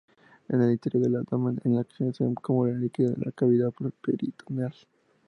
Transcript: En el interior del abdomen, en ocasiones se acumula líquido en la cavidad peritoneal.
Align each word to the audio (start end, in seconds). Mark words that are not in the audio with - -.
En 0.47 0.59
el 0.59 0.71
interior 0.71 1.03
del 1.03 1.15
abdomen, 1.17 1.61
en 1.63 1.77
ocasiones 1.77 2.17
se 2.17 2.23
acumula 2.25 2.73
líquido 2.73 3.13
en 3.13 3.21
la 3.23 3.31
cavidad 3.33 3.69
peritoneal. 4.03 4.73